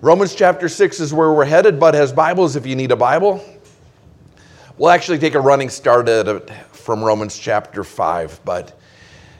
[0.00, 3.44] Romans chapter 6 is where we're headed, but has Bibles if you need a Bible.
[4.76, 8.78] We'll actually take a running start at it from Romans chapter 5, but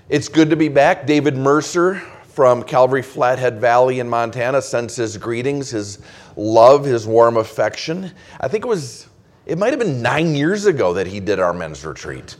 [0.08, 1.06] it's good to be back.
[1.06, 6.00] David Mercer from Calvary Flathead Valley in Montana sends his greetings, his
[6.34, 8.11] love, his warm affection.
[8.40, 9.06] I think it was,
[9.46, 12.34] it might have been nine years ago that he did our men's retreat.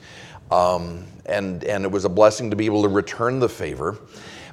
[0.51, 3.97] Um, and, and it was a blessing to be able to return the favor.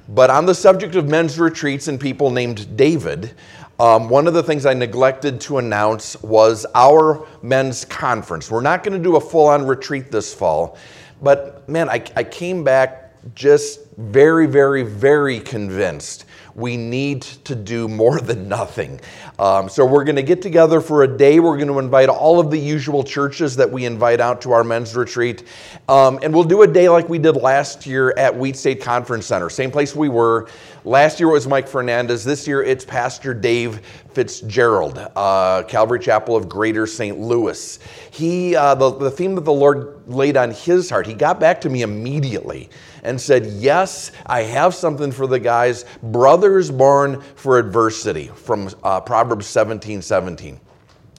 [0.08, 3.34] But on the subject of men's retreats and people named David,
[3.78, 8.50] um, one of the things I neglected to announce was our men's conference.
[8.50, 10.78] We're not going to do a full on retreat this fall,
[11.20, 16.24] but man, I, I came back just very, very, very convinced
[16.56, 18.98] we need to do more than nothing.
[19.38, 21.38] Um, so we're going to get together for a day.
[21.38, 24.64] We're going to invite all of the usual churches that we invite out to our
[24.64, 25.44] men's retreat.
[25.86, 29.26] Um, and we'll do a day like we did last year at Wheat State Conference
[29.26, 30.48] Center, same place we were.
[30.84, 32.24] Last year it was Mike Fernandez.
[32.24, 33.80] This year it's Pastor Dave
[34.12, 37.18] Fitzgerald, uh, Calvary Chapel of Greater St.
[37.18, 37.78] Louis.
[38.12, 41.60] He, uh, the, the theme that the Lord laid on his heart, he got back
[41.62, 42.70] to me immediately
[43.06, 45.84] and said, Yes, I have something for the guys.
[46.02, 50.60] Brothers born for adversity from uh, Proverbs 17 17.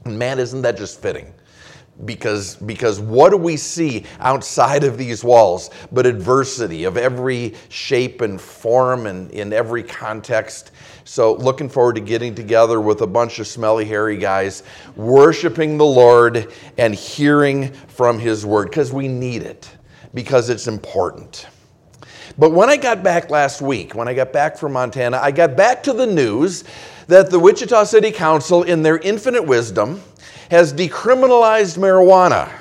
[0.05, 1.33] Man, isn't that just fitting?
[2.05, 8.21] because because what do we see outside of these walls but adversity of every shape
[8.21, 10.71] and form and in every context
[11.05, 14.61] so looking forward to getting together with a bunch of smelly hairy guys
[14.95, 19.67] worshiping the lord and hearing from his word because we need it
[20.13, 21.47] because it's important
[22.37, 25.55] but when I got back last week, when I got back from Montana, I got
[25.55, 26.63] back to the news
[27.07, 30.01] that the Wichita City Council, in their infinite wisdom,
[30.51, 32.51] has decriminalized marijuana.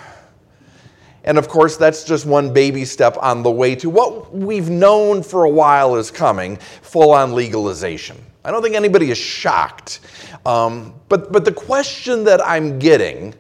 [1.25, 5.23] And of course, that's just one baby step on the way to what we've known
[5.23, 8.17] for a while is coming full on legalization.
[8.45, 10.01] I don't think anybody is shocked.
[10.47, 13.35] Um, but, but the question that I'm getting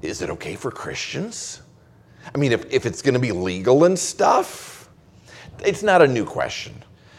[0.00, 1.60] is it okay for Christians?
[2.34, 4.88] I mean, if, if it's going to be legal and stuff,
[5.64, 6.74] it's not a new question.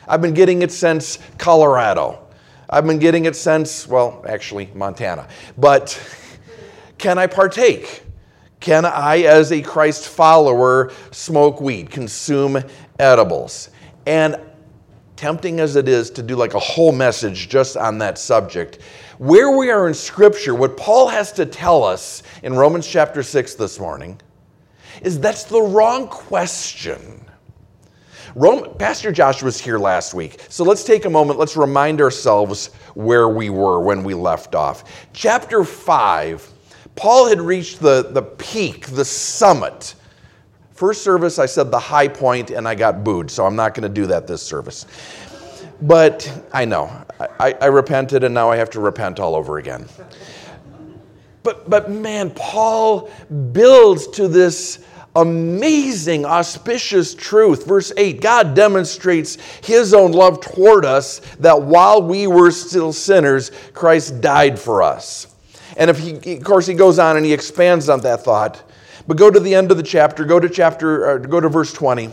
[0.07, 2.27] I've been getting it since Colorado.
[2.69, 5.27] I've been getting it since, well, actually, Montana.
[5.57, 5.99] But
[6.97, 8.03] can I partake?
[8.59, 12.63] Can I, as a Christ follower, smoke weed, consume
[12.99, 13.71] edibles?
[14.05, 14.39] And
[15.15, 18.79] tempting as it is to do like a whole message just on that subject,
[19.17, 23.55] where we are in Scripture, what Paul has to tell us in Romans chapter 6
[23.55, 24.19] this morning
[25.01, 27.25] is that's the wrong question.
[28.35, 32.67] Rome, Pastor Josh was here last week, so let's take a moment, let's remind ourselves
[32.93, 35.09] where we were when we left off.
[35.11, 36.49] Chapter 5,
[36.95, 39.95] Paul had reached the, the peak, the summit.
[40.71, 43.83] First service, I said the high point, and I got booed, so I'm not going
[43.83, 44.85] to do that this service.
[45.81, 46.89] But I know,
[47.39, 49.87] I, I repented, and now I have to repent all over again.
[51.43, 53.09] But, but man, Paul
[53.51, 54.85] builds to this
[55.15, 57.65] amazing, auspicious truth.
[57.65, 63.51] Verse 8 God demonstrates his own love toward us that while we were still sinners,
[63.73, 65.27] Christ died for us.
[65.77, 68.63] And if he, of course, he goes on and he expands on that thought.
[69.07, 71.73] But go to the end of the chapter, go to chapter, uh, go to verse
[71.73, 72.09] 20.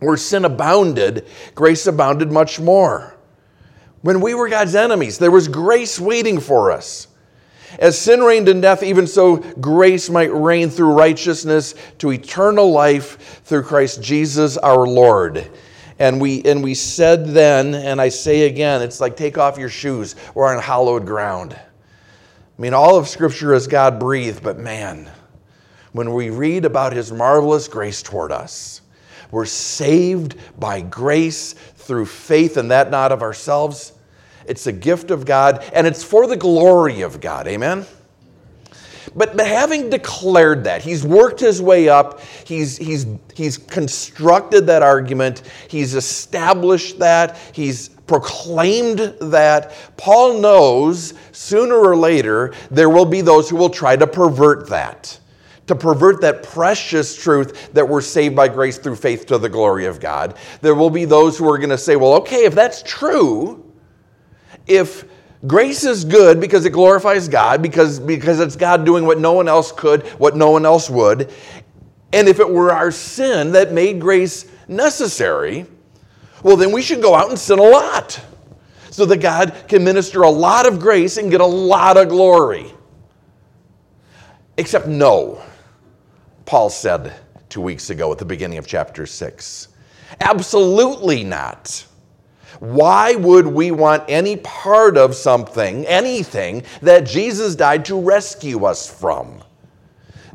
[0.00, 3.16] Where sin abounded, grace abounded much more.
[4.02, 7.06] When we were God's enemies, there was grace waiting for us.
[7.78, 13.42] As sin reigned in death, even so grace might reign through righteousness to eternal life
[13.44, 15.50] through Christ Jesus our Lord.
[15.98, 19.68] And we, and we said then, and I say again, it's like take off your
[19.68, 20.16] shoes.
[20.34, 21.54] We're on hallowed ground.
[21.54, 25.10] I mean, all of Scripture is God breathed, but man,
[25.92, 28.80] when we read about His marvelous grace toward us,
[29.30, 33.92] we're saved by grace through faith, and that not of ourselves.
[34.46, 37.46] It's a gift of God, and it's for the glory of God.
[37.46, 37.86] Amen?
[39.14, 44.82] But, but having declared that, he's worked his way up, he's, he's, he's constructed that
[44.82, 49.72] argument, he's established that, he's proclaimed that.
[49.96, 55.18] Paul knows sooner or later there will be those who will try to pervert that,
[55.66, 59.86] to pervert that precious truth that we're saved by grace through faith to the glory
[59.86, 60.36] of God.
[60.62, 63.61] There will be those who are going to say, well, okay, if that's true,
[64.66, 65.04] if
[65.46, 69.48] grace is good because it glorifies God, because, because it's God doing what no one
[69.48, 71.32] else could, what no one else would,
[72.12, 75.66] and if it were our sin that made grace necessary,
[76.42, 78.20] well, then we should go out and sin a lot
[78.90, 82.72] so that God can minister a lot of grace and get a lot of glory.
[84.58, 85.42] Except, no,
[86.44, 87.14] Paul said
[87.48, 89.68] two weeks ago at the beginning of chapter 6.
[90.20, 91.86] Absolutely not.
[92.60, 98.88] Why would we want any part of something, anything, that Jesus died to rescue us
[98.88, 99.42] from?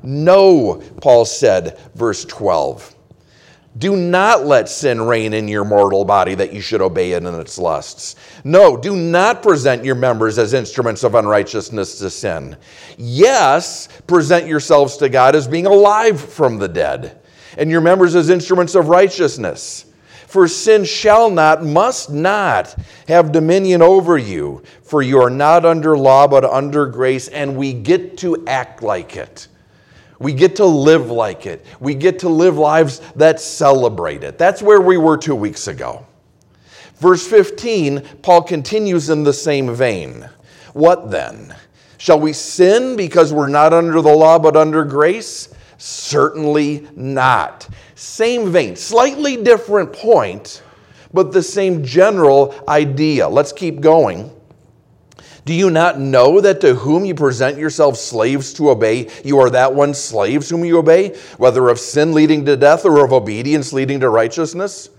[0.03, 2.95] No, Paul said, verse 12.
[3.77, 7.35] Do not let sin reign in your mortal body that you should obey it in
[7.35, 8.15] its lusts.
[8.43, 12.57] No, do not present your members as instruments of unrighteousness to sin.
[12.97, 17.19] Yes, present yourselves to God as being alive from the dead,
[17.57, 19.85] and your members as instruments of righteousness.
[20.27, 22.75] For sin shall not, must not
[23.07, 27.71] have dominion over you, for you are not under law, but under grace, and we
[27.71, 29.47] get to act like it.
[30.19, 31.65] We get to live like it.
[31.79, 34.37] We get to live lives that celebrate it.
[34.37, 36.05] That's where we were two weeks ago.
[36.95, 40.27] Verse 15, Paul continues in the same vein.
[40.73, 41.55] What then?
[41.99, 45.53] Shall we sin because we're not under the law but under grace?
[45.77, 47.67] Certainly not.
[47.95, 50.63] Same vein, slightly different point,
[51.13, 53.27] but the same general idea.
[53.27, 54.31] Let's keep going.
[55.45, 59.49] Do you not know that to whom you present yourselves slaves to obey, you are
[59.51, 63.71] that one slaves whom you obey, whether of sin leading to death or of obedience
[63.71, 64.89] leading to righteousness?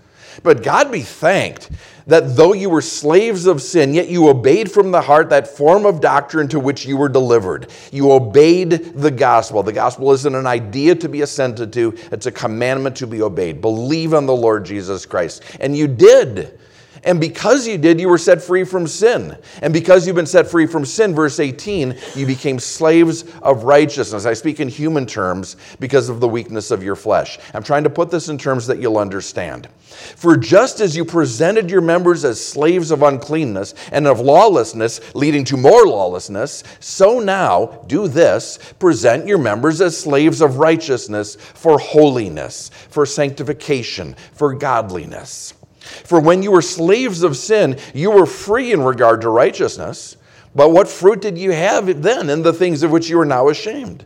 [0.41, 1.69] But God be thanked
[2.09, 5.85] that though you were slaves of sin, yet you obeyed from the heart that form
[5.85, 7.69] of doctrine to which you were delivered.
[7.91, 9.63] You obeyed the gospel.
[9.63, 13.61] The gospel isn't an idea to be assented to, it's a commandment to be obeyed.
[13.61, 15.43] Believe on the Lord Jesus Christ.
[15.59, 16.59] And you did.
[17.03, 19.37] And because you did, you were set free from sin.
[19.61, 24.25] And because you've been set free from sin, verse 18, you became slaves of righteousness.
[24.25, 27.39] I speak in human terms because of the weakness of your flesh.
[27.53, 29.67] I'm trying to put this in terms that you'll understand.
[30.15, 35.43] For just as you presented your members as slaves of uncleanness and of lawlessness, leading
[35.45, 41.79] to more lawlessness, so now do this present your members as slaves of righteousness for
[41.79, 45.53] holiness, for sanctification, for godliness.
[45.79, 50.17] For when you were slaves of sin, you were free in regard to righteousness.
[50.55, 53.49] But what fruit did you have then in the things of which you are now
[53.49, 54.05] ashamed?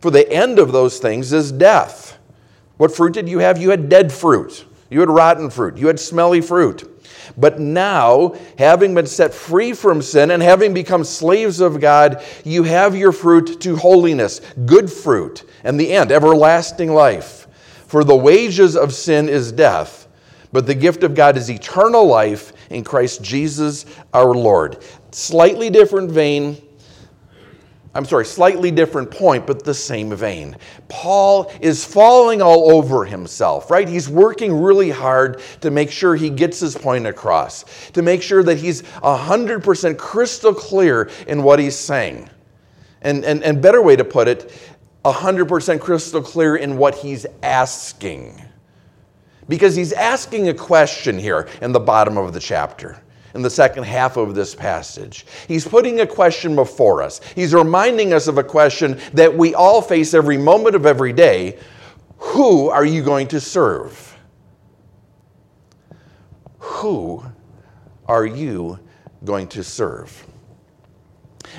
[0.00, 2.18] For the end of those things is death.
[2.76, 3.60] What fruit did you have?
[3.60, 4.64] You had dead fruit.
[4.90, 5.78] You had rotten fruit.
[5.78, 6.90] You had smelly fruit.
[7.38, 12.64] But now, having been set free from sin and having become slaves of God, you
[12.64, 17.48] have your fruit to holiness, good fruit, and the end, everlasting life.
[17.86, 20.03] For the wages of sin is death
[20.54, 24.84] but the gift of God is eternal life in Christ Jesus our Lord.
[25.10, 26.62] Slightly different vein.
[27.92, 30.56] I'm sorry, slightly different point, but the same vein.
[30.88, 33.88] Paul is falling all over himself, right?
[33.88, 38.44] He's working really hard to make sure he gets his point across, to make sure
[38.44, 42.30] that he's 100% crystal clear in what he's saying.
[43.02, 44.52] And, and, and better way to put it,
[45.04, 48.43] 100% crystal clear in what he's asking.
[49.48, 53.02] Because he's asking a question here in the bottom of the chapter,
[53.34, 55.26] in the second half of this passage.
[55.48, 57.20] He's putting a question before us.
[57.34, 61.58] He's reminding us of a question that we all face every moment of every day
[62.18, 64.16] Who are you going to serve?
[66.58, 67.22] Who
[68.06, 68.78] are you
[69.24, 70.26] going to serve?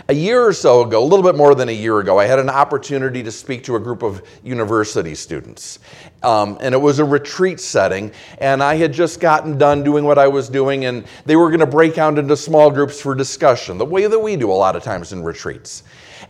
[0.07, 2.39] A year or so ago, a little bit more than a year ago, I had
[2.39, 5.79] an opportunity to speak to a group of university students.
[6.23, 10.17] Um, and it was a retreat setting, and I had just gotten done doing what
[10.17, 13.77] I was doing, and they were going to break out into small groups for discussion,
[13.77, 15.83] the way that we do a lot of times in retreats.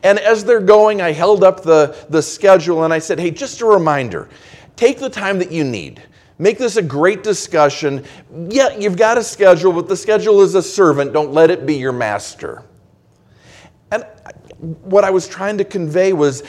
[0.03, 3.61] And as they're going, I held up the, the schedule and I said, hey, just
[3.61, 4.29] a reminder
[4.75, 6.03] take the time that you need.
[6.37, 8.03] Make this a great discussion.
[8.49, 11.13] Yeah, you've got a schedule, but the schedule is a servant.
[11.13, 12.63] Don't let it be your master.
[13.95, 16.43] And what I was trying to convey was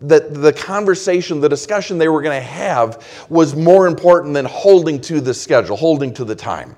[0.00, 5.00] that the conversation, the discussion they were going to have was more important than holding
[5.02, 6.76] to the schedule, holding to the time.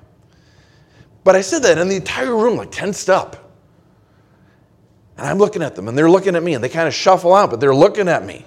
[1.25, 3.53] But I said that, and the entire room like tensed up.
[5.17, 7.35] And I'm looking at them, and they're looking at me, and they kind of shuffle
[7.35, 8.45] out, but they're looking at me.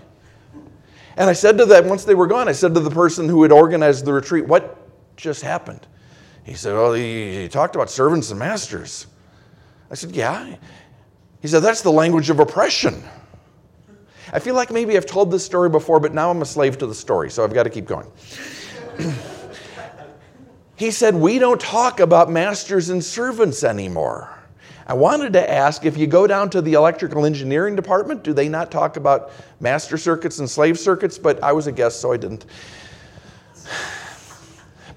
[1.16, 3.44] And I said to them, once they were gone, I said to the person who
[3.44, 4.78] had organized the retreat, What
[5.16, 5.86] just happened?
[6.44, 9.06] He said, Well, he talked about servants and masters.
[9.92, 10.56] I said, Yeah.
[11.44, 13.04] He said, That's the language of oppression.
[14.32, 16.88] I feel like maybe I've told this story before, but now I'm a slave to
[16.88, 18.10] the story, so I've got to keep going.
[20.78, 24.30] he said, We don't talk about masters and servants anymore.
[24.88, 28.48] I wanted to ask if you go down to the electrical engineering department, do they
[28.48, 31.18] not talk about master circuits and slave circuits?
[31.18, 32.46] But I was a guest, so I didn't.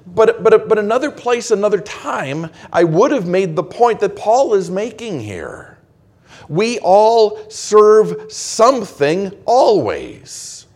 [0.06, 4.54] But, but, but another place, another time, I would have made the point that Paul
[4.54, 5.75] is making here.
[6.48, 10.66] We all serve something always.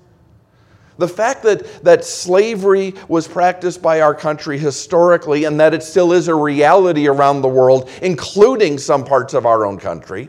[0.99, 6.13] The fact that, that slavery was practiced by our country historically and that it still
[6.13, 10.29] is a reality around the world, including some parts of our own country,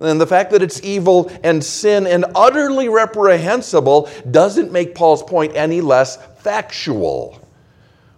[0.00, 5.56] and the fact that it's evil and sin and utterly reprehensible doesn't make Paul's point
[5.56, 7.40] any less factual.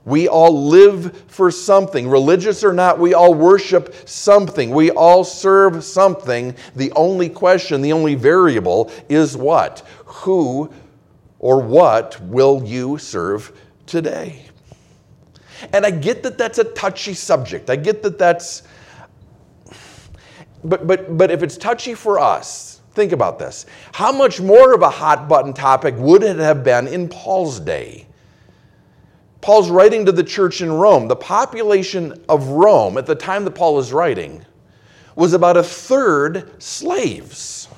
[0.04, 2.09] We all live for something.
[2.09, 4.71] Religious or not, we all worship something.
[4.71, 6.54] We all serve something.
[6.75, 9.87] The only question, the only variable is what?
[10.07, 10.73] Who
[11.38, 13.52] or what will you serve
[13.87, 14.47] today?
[15.73, 17.69] And I get that that's a touchy subject.
[17.69, 18.62] I get that that's.
[20.64, 23.66] But, but, but if it's touchy for us, think about this.
[23.92, 28.07] How much more of a hot button topic would it have been in Paul's day?
[29.40, 31.09] Paul's writing to the church in Rome.
[31.09, 34.44] The population of Rome at the time that Paul is writing
[35.16, 37.68] was about a third slaves.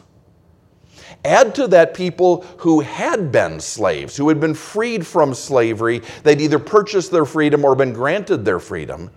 [1.24, 6.02] Add to that people who had been slaves, who had been freed from slavery.
[6.24, 9.10] They'd either purchased their freedom or been granted their freedom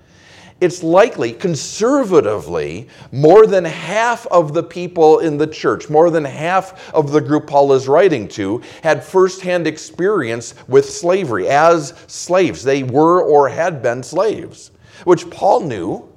[0.62, 6.94] it's likely, conservatively, more than half of the people in the church, more than half
[6.94, 12.64] of the group Paul is writing to, had firsthand experience with slavery as slaves.
[12.64, 14.72] They were or had been slaves,
[15.04, 16.08] which Paul knew,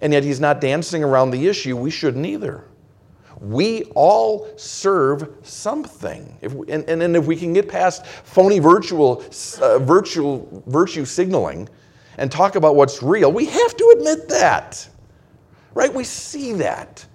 [0.00, 1.76] and yet he's not dancing around the issue.
[1.76, 2.64] We shouldn't either.
[3.40, 6.38] We all serve something.
[6.40, 9.24] If, and, and, and if we can get past phony virtual,
[9.60, 11.68] uh, virtual virtue signaling,
[12.18, 14.86] and talk about what's real, we have to admit that.
[15.74, 15.92] Right?
[15.92, 17.06] We see that.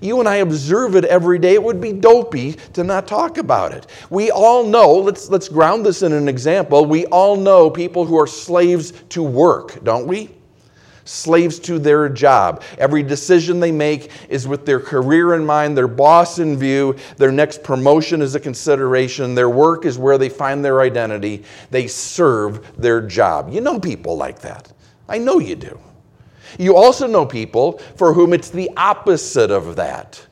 [0.00, 1.54] You and I observe it every day.
[1.54, 3.86] It would be dopey to not talk about it.
[4.10, 6.84] We all know, let's, let's ground this in an example.
[6.84, 10.35] We all know people who are slaves to work, don't we?
[11.06, 12.62] Slaves to their job.
[12.78, 17.32] Every decision they make is with their career in mind, their boss in view, their
[17.32, 21.44] next promotion is a consideration, their work is where they find their identity.
[21.70, 23.52] They serve their job.
[23.52, 24.72] You know people like that.
[25.08, 25.78] I know you do.
[26.58, 30.24] You also know people for whom it's the opposite of that.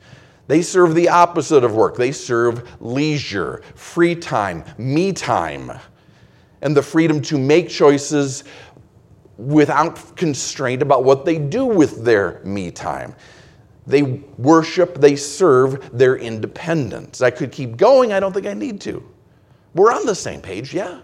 [0.47, 1.95] They serve the opposite of work.
[1.97, 5.71] They serve leisure, free time, me time,
[6.61, 8.43] and the freedom to make choices
[9.37, 13.15] without constraint about what they do with their me time.
[13.87, 14.03] They
[14.37, 17.21] worship, they serve their independence.
[17.21, 19.03] I could keep going, I don't think I need to.
[19.73, 21.01] We're on the same page, yeah.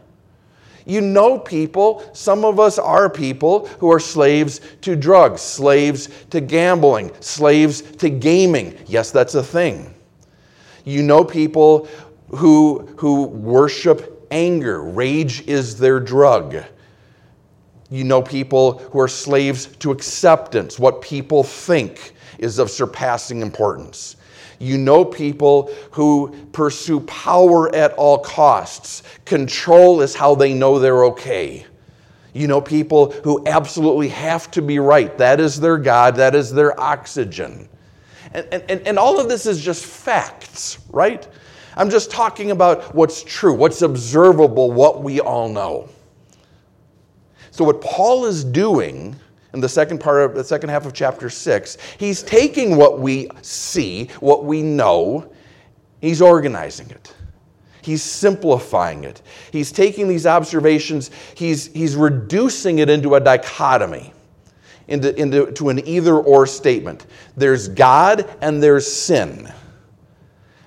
[0.85, 6.41] You know people, some of us are people who are slaves to drugs, slaves to
[6.41, 8.77] gambling, slaves to gaming.
[8.87, 9.93] Yes, that's a thing.
[10.83, 11.87] You know people
[12.29, 16.63] who, who worship anger, rage is their drug.
[17.91, 20.79] You know people who are slaves to acceptance.
[20.79, 24.15] What people think is of surpassing importance.
[24.59, 29.03] You know people who pursue power at all costs.
[29.25, 31.65] Control is how they know they're okay.
[32.33, 35.17] You know people who absolutely have to be right.
[35.17, 37.67] That is their God, that is their oxygen.
[38.33, 41.27] And, and, and all of this is just facts, right?
[41.75, 45.89] I'm just talking about what's true, what's observable, what we all know.
[47.51, 49.15] So, what Paul is doing
[49.53, 53.29] in the second part of the second half of chapter 6, he's taking what we
[53.41, 55.31] see, what we know,
[55.99, 57.13] he's organizing it.
[57.81, 59.21] He's simplifying it.
[59.51, 64.13] He's taking these observations, he's, he's reducing it into a dichotomy,
[64.87, 67.05] into, into to an either or statement.
[67.35, 69.51] There's God and there's sin.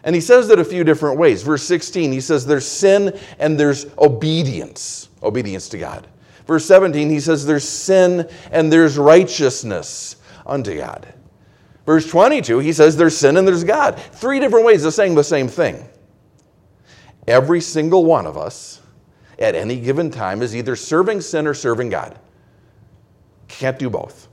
[0.02, 1.42] And he says that a few different ways.
[1.42, 6.06] Verse 16, he says there's sin and there's obedience, obedience to God.
[6.46, 11.12] Verse 17, he says, There's sin and there's righteousness unto God.
[11.86, 13.98] Verse 22, he says, There's sin and there's God.
[13.98, 15.88] Three different ways of saying the same thing.
[17.26, 18.82] Every single one of us
[19.38, 22.18] at any given time is either serving sin or serving God.
[23.48, 24.28] Can't do both.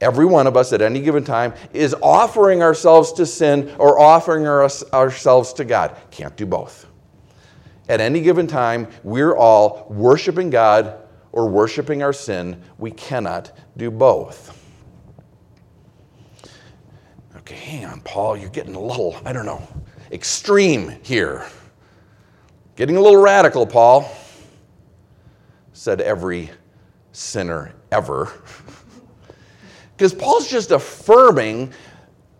[0.00, 4.46] Every one of us at any given time is offering ourselves to sin or offering
[4.46, 5.96] our, ourselves to God.
[6.10, 6.86] Can't do both.
[7.88, 11.07] At any given time, we're all worshiping God
[11.38, 12.60] or worshiping our sin.
[12.78, 14.60] We cannot do both.
[17.36, 18.36] Okay, hang on, Paul.
[18.36, 19.62] You're getting a little, I don't know,
[20.10, 21.46] extreme here.
[22.74, 24.12] Getting a little radical, Paul,
[25.74, 26.50] said every
[27.12, 28.32] sinner ever.
[29.96, 31.72] Because Paul's just affirming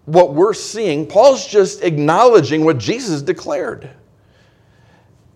[0.04, 3.90] what we're seeing, Paul's just acknowledging what Jesus declared.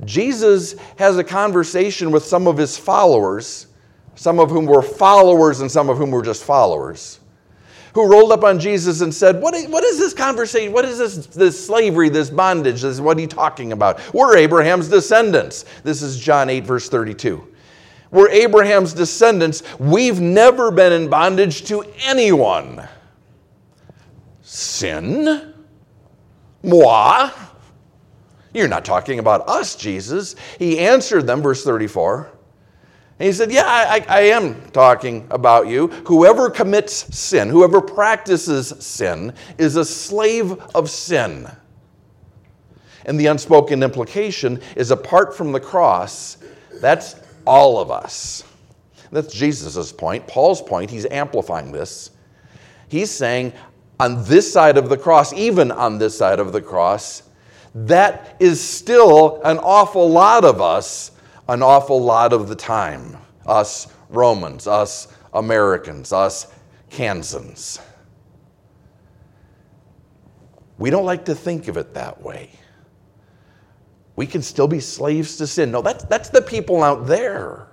[0.05, 3.69] Jesus has a conversation with some of his followers,
[4.15, 7.21] some of whom were followers and some of whom were just followers,
[7.95, 10.73] who rolled up on Jesus and said, What is, what is this conversation?
[10.73, 12.83] What is this, this slavery, this bondage?
[12.83, 14.01] This, what are you talking about?
[14.13, 15.65] We're Abraham's descendants.
[15.85, 17.49] This is John 8, verse 32.
[18.11, 19.63] We're Abraham's descendants.
[19.79, 22.87] We've never been in bondage to anyone.
[24.43, 25.55] Sin?
[26.63, 27.31] Moi?
[28.55, 30.37] You're not talking about us, Jesus.
[30.59, 32.31] He answered them, verse 34.
[33.19, 35.89] And he said, Yeah, I, I, am talking about you.
[36.07, 41.49] Whoever commits sin, whoever practices sin, is a slave of sin.
[43.05, 46.39] And the unspoken implication is apart from the cross,
[46.81, 47.17] that's
[47.47, 48.45] all of us.
[49.11, 50.27] That's Jesus' point.
[50.27, 52.11] Paul's point, he's amplifying this.
[52.89, 53.53] He's saying,
[54.01, 57.23] on this side of the cross, even on this side of the cross,
[57.75, 61.13] that is still an awful lot of us
[61.49, 63.17] an awful lot of the time.
[63.47, 66.47] Us Romans, us Americans, us
[66.91, 67.81] Kansans.
[70.79, 72.51] We don't like to think of it that way.
[74.17, 75.71] We can still be slaves to sin.
[75.71, 77.69] No, that's, that's the people out there.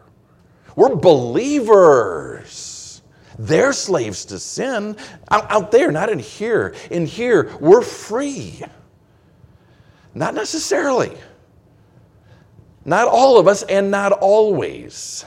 [0.76, 2.76] We're believers.
[3.38, 4.96] They're slaves to sin
[5.32, 6.76] out, out there, not in here.
[6.92, 8.64] In here, we're free.
[10.20, 11.18] Not necessarily.
[12.84, 15.24] Not all of us, and not always.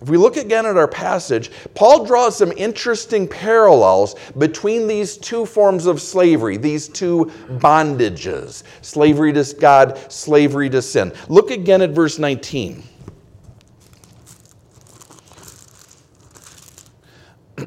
[0.00, 5.44] If we look again at our passage, Paul draws some interesting parallels between these two
[5.44, 11.12] forms of slavery, these two bondages slavery to God, slavery to sin.
[11.28, 12.84] Look again at verse 19.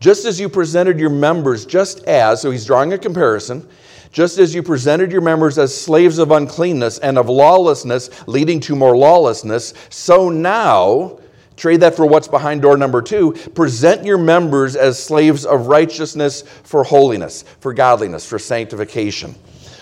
[0.00, 3.66] just as you presented your members, just as, so he's drawing a comparison,
[4.12, 8.76] just as you presented your members as slaves of uncleanness and of lawlessness, leading to
[8.76, 11.18] more lawlessness, so now,
[11.56, 16.42] trade that for what's behind door number two, present your members as slaves of righteousness
[16.42, 19.34] for holiness, for godliness, for sanctification.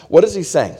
[0.08, 0.76] What is he saying?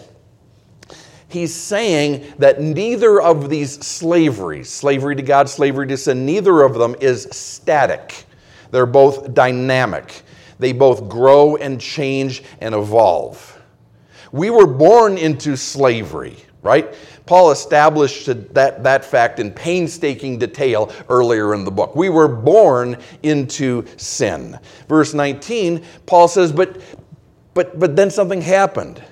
[1.29, 6.75] He's saying that neither of these slaveries, slavery to God, slavery to sin, neither of
[6.75, 8.25] them is static.
[8.71, 10.23] They're both dynamic.
[10.61, 13.59] They both grow and change and evolve.
[14.33, 16.95] We were born into slavery, right?
[17.27, 21.97] Paul established that, that fact in painstaking detail earlier in the book.
[21.97, 24.59] We were born into sin.
[24.89, 26.81] Verse 19, Paul says, but,
[27.55, 29.03] but, but then something happened.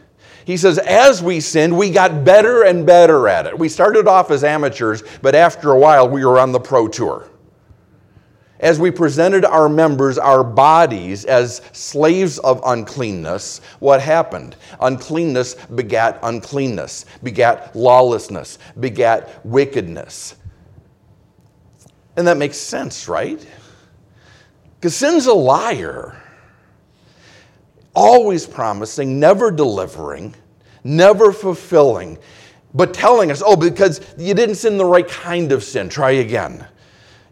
[0.44, 3.58] He says, as we sinned, we got better and better at it.
[3.58, 7.28] We started off as amateurs, but after a while, we were on the pro tour.
[8.60, 14.56] As we presented our members, our bodies, as slaves of uncleanness, what happened?
[14.80, 20.34] Uncleanness begat uncleanness, begat lawlessness, begat wickedness.
[22.16, 23.46] And that makes sense, right?
[24.74, 26.20] Because sin's a liar
[27.94, 30.34] always promising, never delivering,
[30.84, 32.18] never fulfilling,
[32.74, 36.66] but telling us, oh, because you didn't sin the right kind of sin, try again.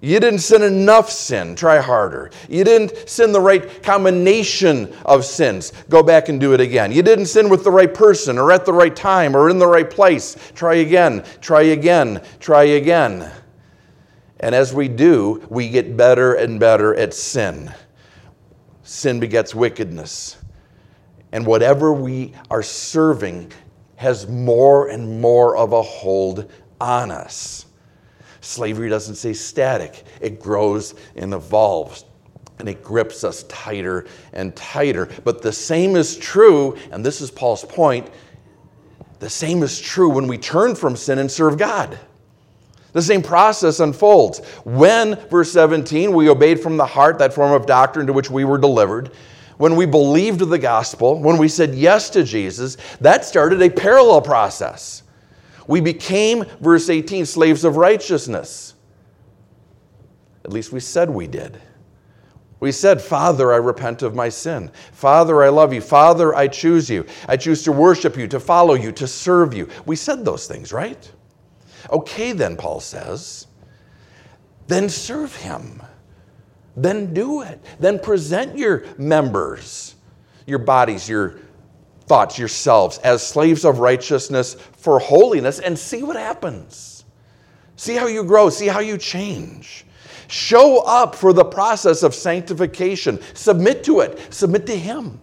[0.00, 2.30] You didn't sin enough sin, try harder.
[2.48, 6.92] You didn't sin the right combination of sins, go back and do it again.
[6.92, 9.66] You didn't sin with the right person or at the right time or in the
[9.66, 13.30] right place, try again, try again, try again.
[14.40, 17.72] And as we do, we get better and better at sin.
[18.82, 20.37] Sin begets wickedness.
[21.32, 23.50] And whatever we are serving
[23.96, 27.66] has more and more of a hold on us.
[28.46, 32.04] Slavery doesn't stay static, it grows and evolves.
[32.59, 35.11] And it grips us tighter and tighter.
[35.24, 38.09] But the same is true, and this is Paul's point
[39.18, 41.98] the same is true when we turn from sin and serve God.
[42.92, 44.40] The same process unfolds.
[44.64, 48.44] When, verse 17, we obeyed from the heart that form of doctrine to which we
[48.44, 49.11] were delivered,
[49.59, 54.20] when we believed the gospel, when we said yes to Jesus, that started a parallel
[54.20, 55.02] process.
[55.66, 58.74] We became, verse 18, slaves of righteousness.
[60.44, 61.61] At least we said we did.
[62.61, 64.70] We said, Father, I repent of my sin.
[64.92, 65.81] Father, I love you.
[65.81, 67.05] Father, I choose you.
[67.29, 69.68] I choose to worship you, to follow you, to serve you.
[69.85, 71.11] We said those things, right?
[71.90, 73.46] Okay, then, Paul says,
[74.68, 75.83] then serve him
[76.76, 77.64] then do it.
[77.81, 79.94] Then present your members,
[80.46, 81.40] your bodies, your
[82.07, 87.05] thoughts, yourselves as slaves of righteousness for holiness and see what happens.
[87.77, 89.85] See how you grow, see how you change.
[90.29, 93.21] Show up for the process of sanctification.
[93.35, 95.21] Submit to it, submit to Him.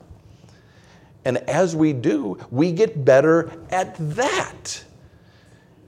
[1.26, 4.84] And as we do, we get better at that.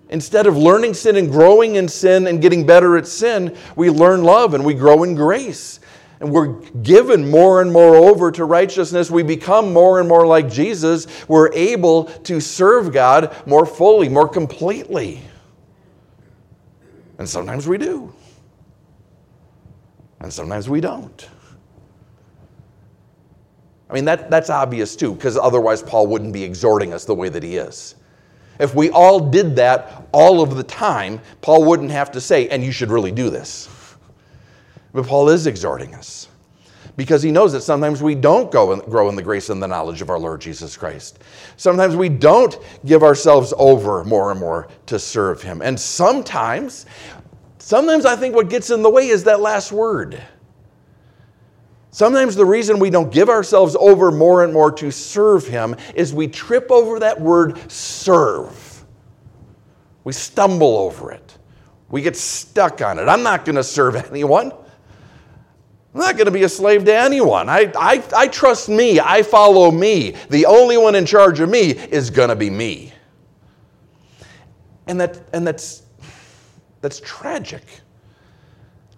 [0.09, 4.23] Instead of learning sin and growing in sin and getting better at sin, we learn
[4.23, 5.79] love and we grow in grace.
[6.19, 9.11] And we're given more and more over to righteousness.
[9.11, 11.07] We become more and more like Jesus.
[11.27, 15.21] We're able to serve God more fully, more completely.
[17.17, 18.13] And sometimes we do.
[20.19, 21.29] And sometimes we don't.
[23.89, 27.29] I mean, that, that's obvious too, because otherwise Paul wouldn't be exhorting us the way
[27.29, 27.95] that he is.
[28.59, 32.63] If we all did that all of the time, Paul wouldn't have to say, and
[32.63, 33.67] you should really do this.
[34.95, 36.29] But Paul is exhorting us
[36.95, 39.67] because he knows that sometimes we don't go and grow in the grace and the
[39.67, 41.19] knowledge of our Lord Jesus Christ.
[41.57, 45.61] Sometimes we don't give ourselves over more and more to serve him.
[45.61, 46.85] And sometimes,
[47.59, 50.21] sometimes I think what gets in the way is that last word.
[51.91, 56.13] Sometimes the reason we don't give ourselves over more and more to serve Him is
[56.13, 58.83] we trip over that word serve.
[60.03, 61.37] We stumble over it.
[61.89, 63.03] We get stuck on it.
[63.03, 64.51] I'm not going to serve anyone.
[65.95, 67.47] I'm not going to be a slave to anyone.
[67.47, 68.99] I, I, I trust me.
[68.99, 70.13] I follow me.
[70.29, 72.91] The only one in charge of me is going to be me.
[74.87, 75.83] And, that, and that's,
[76.81, 77.63] that's tragic.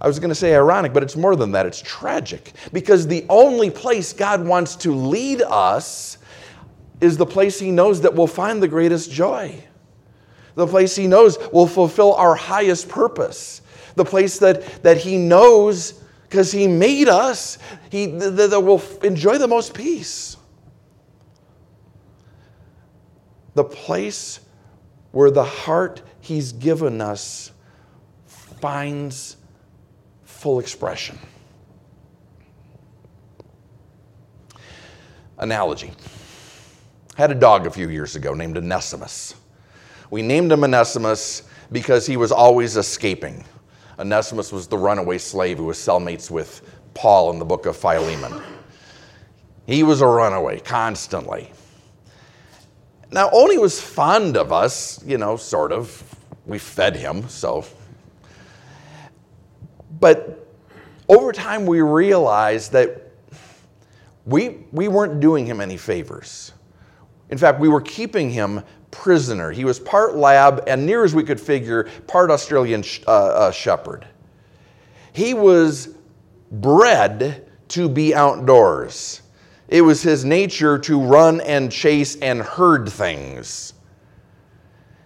[0.02, 1.68] I was going to say ironic, but it's more than that.
[1.68, 2.54] It's tragic.
[2.74, 6.18] Because the only place God wants to lead us
[7.00, 9.64] is the place He knows that we'll find the greatest joy.
[10.56, 13.62] The place He knows will fulfill our highest purpose.
[13.94, 17.58] The place that, that He knows, because He made us,
[17.90, 20.38] he, that, will enjoy the most peace.
[23.56, 24.40] The place
[25.12, 27.52] where the heart He's given us
[28.26, 29.38] finds
[30.24, 31.18] full expression.
[35.38, 35.92] Analogy.
[37.16, 39.36] Had a dog a few years ago named Onesimus.
[40.10, 43.44] We named him Onesimus because he was always escaping.
[44.00, 46.62] Onesimus was the runaway slave who was cellmates with
[46.94, 48.42] Paul in the book of Philemon.
[49.66, 51.52] He was a runaway constantly.
[53.12, 56.04] Now, Oni was fond of us, you know, sort of.
[56.46, 57.66] We fed him, so
[60.00, 60.48] but
[61.10, 63.12] over time, we realized that
[64.26, 66.54] we, we weren't doing him any favors.
[67.30, 69.52] In fact, we were keeping him prisoner.
[69.52, 74.08] He was part lab and, near as we could figure, part Australian uh, uh, shepherd.
[75.14, 75.96] He was
[76.52, 79.22] bred to be outdoors.
[79.68, 83.74] It was his nature to run and chase and herd things.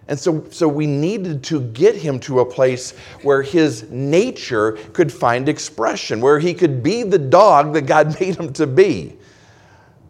[0.08, 2.92] And so, so we needed to get him to a place
[3.22, 8.36] where his nature could find expression, where he could be the dog that God made
[8.36, 9.16] him to be.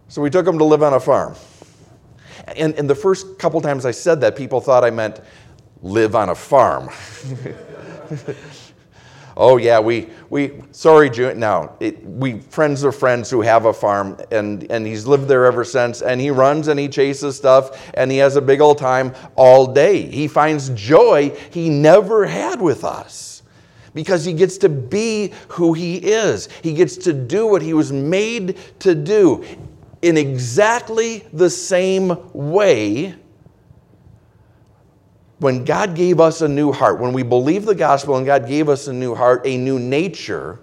[0.08, 1.34] So we took him to live on a farm.
[2.48, 5.20] And, and the first couple times I said that, people thought I meant
[5.82, 6.88] live on a farm.
[9.36, 11.38] oh yeah, we we sorry, June.
[11.38, 15.64] Now we friends of friends who have a farm, and and he's lived there ever
[15.64, 16.02] since.
[16.02, 19.72] And he runs and he chases stuff, and he has a big old time all
[19.72, 20.02] day.
[20.02, 23.30] He finds joy he never had with us.
[23.94, 26.48] Because he gets to be who he is.
[26.62, 29.44] He gets to do what he was made to do
[30.02, 33.14] in exactly the same way
[35.38, 38.68] when God gave us a new heart, when we believe the gospel and God gave
[38.68, 40.60] us a new heart, a new nature,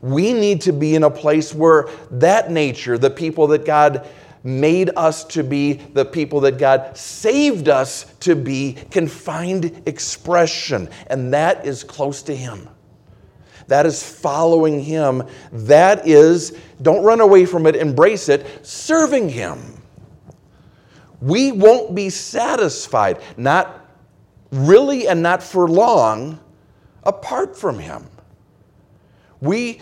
[0.00, 4.08] we need to be in a place where that nature, the people that God
[4.42, 10.88] made us to be, the people that God saved us to be, can find expression.
[11.06, 12.68] And that is close to Him.
[13.70, 15.22] That is following Him.
[15.52, 19.60] That is, don't run away from it, embrace it, serving Him.
[21.20, 23.88] We won't be satisfied, not
[24.50, 26.40] really and not for long,
[27.04, 28.08] apart from Him.
[29.40, 29.80] We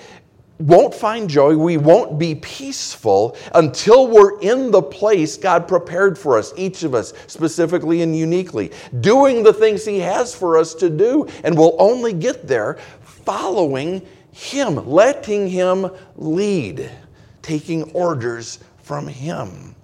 [0.58, 6.36] won't find joy, we won't be peaceful until we're in the place God prepared for
[6.36, 8.70] us, each of us, specifically and uniquely,
[9.00, 11.26] doing the things He has for us to do.
[11.42, 12.78] And we'll only get there
[13.28, 14.00] following
[14.32, 16.90] Him, letting Him lead,
[17.42, 19.74] taking orders from Him.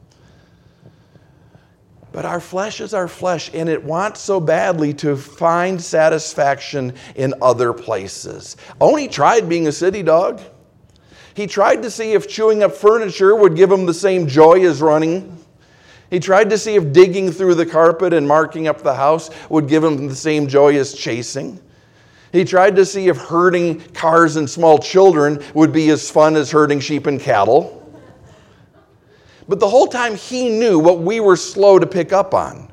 [2.10, 7.34] But our flesh is our flesh, and it wants so badly to find satisfaction in
[7.42, 8.56] other places.
[8.80, 10.40] Oni tried being a city dog.
[11.34, 14.80] He tried to see if chewing up furniture would give him the same joy as
[14.80, 15.36] running.
[16.08, 19.68] He tried to see if digging through the carpet and marking up the house would
[19.68, 21.60] give him the same joy as chasing.
[22.34, 26.50] He tried to see if herding cars and small children would be as fun as
[26.50, 27.80] herding sheep and cattle.
[29.46, 32.72] But the whole time he knew what we were slow to pick up on.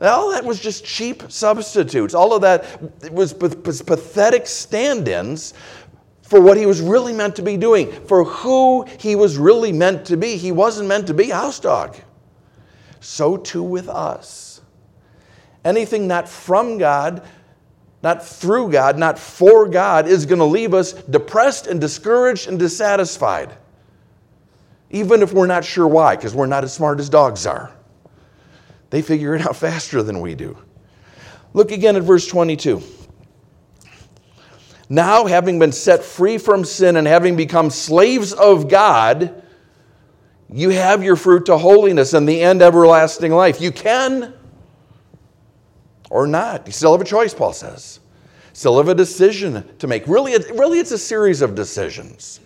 [0.00, 2.14] All that was just cheap substitutes.
[2.14, 5.52] All of that was, was pathetic stand ins
[6.22, 10.06] for what he was really meant to be doing, for who he was really meant
[10.06, 10.38] to be.
[10.38, 11.98] He wasn't meant to be a house dog.
[13.00, 14.62] So too with us.
[15.66, 17.26] Anything not from God,
[18.04, 22.58] not through God, not for God, is going to leave us depressed and discouraged and
[22.58, 23.56] dissatisfied.
[24.90, 27.72] Even if we're not sure why, because we're not as smart as dogs are.
[28.90, 30.54] They figure it out faster than we do.
[31.54, 32.82] Look again at verse 22.
[34.90, 39.42] Now, having been set free from sin and having become slaves of God,
[40.52, 43.62] you have your fruit to holiness and the end everlasting life.
[43.62, 44.34] You can
[46.10, 46.66] or not.
[46.66, 48.00] You still have a choice, Paul says.
[48.52, 50.06] Still have a decision to make.
[50.06, 52.40] Really, really it's a series of decisions.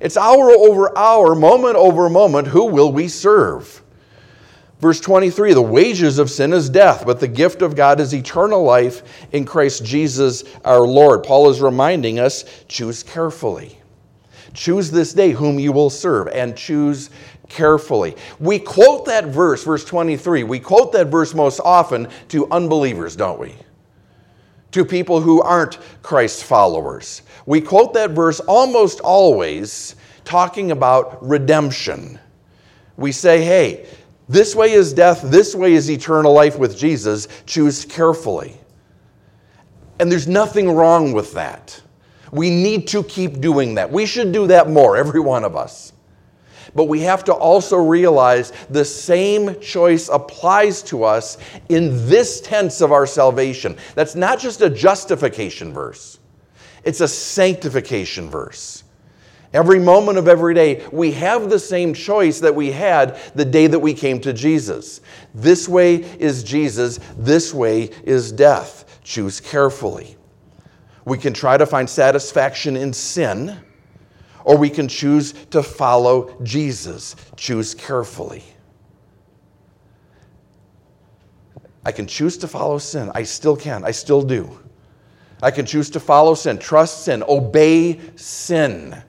[0.00, 3.82] It's hour over hour, moment over moment, who will we serve?
[4.80, 8.62] Verse 23 the wages of sin is death, but the gift of God is eternal
[8.62, 11.22] life in Christ Jesus our Lord.
[11.22, 13.78] Paul is reminding us choose carefully.
[14.52, 17.10] Choose this day whom you will serve, and choose
[17.48, 18.16] carefully.
[18.40, 23.38] We quote that verse, verse 23, we quote that verse most often to unbelievers, don't
[23.38, 23.54] we?
[24.72, 27.22] To people who aren't Christ followers.
[27.46, 32.18] We quote that verse almost always talking about redemption.
[32.96, 33.86] We say, hey,
[34.28, 37.28] this way is death, this way is eternal life with Jesus.
[37.46, 38.56] Choose carefully.
[39.98, 41.80] And there's nothing wrong with that.
[42.32, 43.90] We need to keep doing that.
[43.90, 45.92] We should do that more, every one of us.
[46.74, 52.80] But we have to also realize the same choice applies to us in this tense
[52.80, 53.76] of our salvation.
[53.94, 56.18] That's not just a justification verse,
[56.84, 58.84] it's a sanctification verse.
[59.52, 63.66] Every moment of every day, we have the same choice that we had the day
[63.68, 65.00] that we came to Jesus.
[65.34, 69.00] This way is Jesus, this way is death.
[69.02, 70.16] Choose carefully.
[71.04, 73.56] We can try to find satisfaction in sin,
[74.46, 77.14] or we can choose to follow Jesus.
[77.36, 78.42] Choose carefully.
[81.84, 83.10] I can choose to follow sin.
[83.14, 83.84] I still can.
[83.84, 84.58] I still do.
[85.42, 89.02] I can choose to follow sin, trust sin, obey sin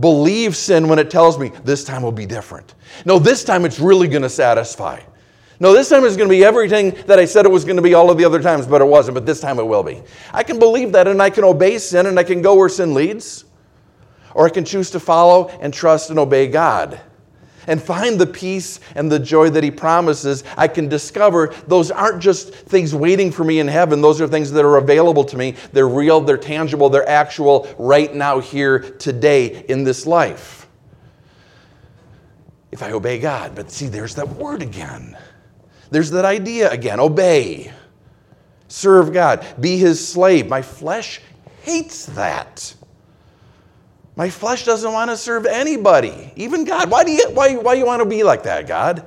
[0.00, 2.74] believe sin when it tells me this time will be different.
[3.04, 5.00] No, this time it's really going to satisfy.
[5.60, 7.82] No, this time it's going to be everything that I said it was going to
[7.82, 10.00] be all of the other times, but it wasn't, but this time it will be.
[10.32, 12.94] I can believe that and I can obey sin and I can go where sin
[12.94, 13.44] leads.
[14.34, 17.00] Or I can choose to follow and trust and obey God
[17.68, 22.20] and find the peace and the joy that He promises, I can discover those aren't
[22.20, 24.00] just things waiting for me in heaven.
[24.00, 25.54] Those are things that are available to me.
[25.72, 30.66] They're real, they're tangible, they're actual right now, here, today, in this life.
[32.72, 33.54] If I obey God.
[33.54, 35.16] But see, there's that word again.
[35.90, 37.72] There's that idea again obey,
[38.68, 40.48] serve God, be His slave.
[40.48, 41.20] My flesh
[41.62, 42.74] hates that.
[44.18, 46.90] My flesh doesn't want to serve anybody, even God.
[46.90, 49.04] Why do you, why, why you want to be like that, God?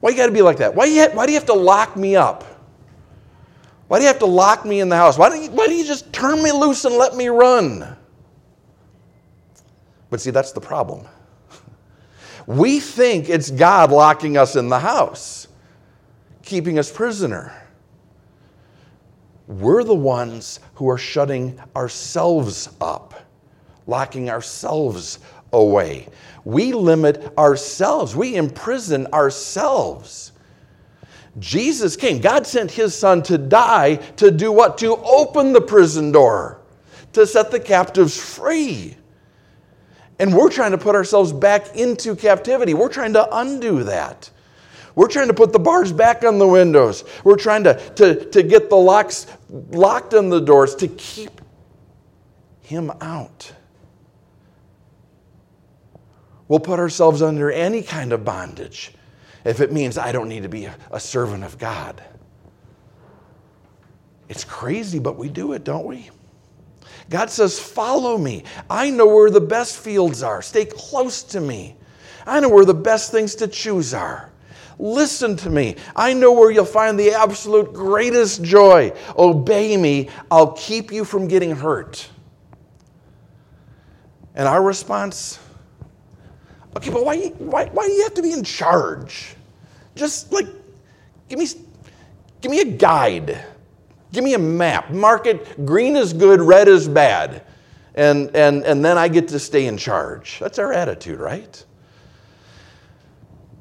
[0.00, 0.74] Why you got to be like that?
[0.74, 2.44] Why, you, why do you have to lock me up?
[3.88, 5.16] Why do you have to lock me in the house?
[5.16, 7.96] Why don't you, why don't you just turn me loose and let me run?
[10.10, 11.06] But see, that's the problem.
[12.46, 15.48] We think it's God locking us in the house,
[16.42, 17.66] keeping us prisoner.
[19.46, 23.14] We're the ones who are shutting ourselves up
[23.90, 25.18] locking ourselves
[25.52, 26.08] away.
[26.44, 30.32] We limit ourselves, we imprison ourselves.
[31.38, 34.78] Jesus came, God sent his son to die to do what?
[34.78, 36.60] To open the prison door,
[37.12, 38.96] to set the captives free.
[40.18, 42.74] And we're trying to put ourselves back into captivity.
[42.74, 44.30] We're trying to undo that.
[44.94, 47.04] We're trying to put the bars back on the windows.
[47.24, 51.40] We're trying to, to, to get the locks locked on the doors to keep
[52.60, 53.52] him out.
[56.50, 58.90] We'll put ourselves under any kind of bondage
[59.44, 62.02] if it means I don't need to be a, servant of God.
[64.28, 66.10] It's crazy, but we do it, don't we?
[67.08, 68.42] God says, Follow me.
[68.68, 70.42] I know where the best fields are.
[70.42, 71.76] Stay close to me.
[72.26, 74.32] I know where the best things to choose are.
[74.76, 75.76] Listen to me.
[75.94, 78.92] I know where you'll find the absolute greatest joy.
[79.16, 80.08] Obey me.
[80.32, 82.08] I'll keep you from getting hurt.
[84.34, 85.38] And our response
[86.76, 89.34] Okay, but why, why, why do you have to be in charge?
[89.96, 90.46] Just like,
[91.28, 91.46] give me,
[92.40, 93.44] give me a guide.
[94.12, 94.90] Give me a map.
[94.90, 97.44] Mark it green is good, red is bad.
[97.94, 100.38] And, and, and then I get to stay in charge.
[100.38, 101.64] That's our attitude, right?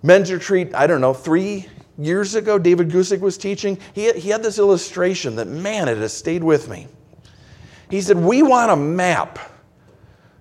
[0.01, 1.67] Men's retreat, I don't know, three
[1.97, 6.13] years ago, David Guzik was teaching, he, he had this illustration that, man, it has
[6.13, 6.87] stayed with me.
[7.89, 9.39] He said, We want a map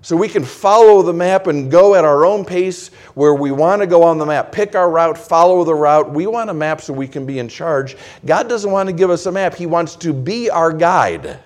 [0.09, 3.83] so we can follow the map and go at our own pace where we want
[3.83, 4.51] to go on the map.
[4.51, 6.11] Pick our route, follow the route.
[6.11, 7.95] We want a map so we can be in charge.
[8.25, 11.41] God doesn't want to give us a map, He wants to be our guide.